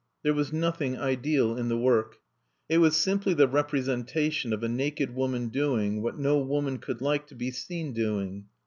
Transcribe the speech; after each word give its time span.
There 0.23 0.33
was 0.33 0.51
nothing 0.51 0.97
ideal 0.97 1.55
in 1.55 1.67
the 1.67 1.77
work. 1.77 2.17
It 2.67 2.79
was 2.79 2.97
simply 2.97 3.35
the 3.35 3.47
representation 3.47 4.51
of 4.51 4.63
a 4.63 4.67
naked 4.67 5.13
woman 5.13 5.49
doing 5.49 6.01
what 6.01 6.17
no 6.17 6.39
woman 6.39 6.79
could 6.79 7.01
like 7.01 7.27
to 7.27 7.35
be 7.35 7.51
seen 7.51 7.93
doing. 7.93 8.47